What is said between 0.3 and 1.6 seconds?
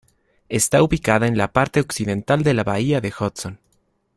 Está ubicada en la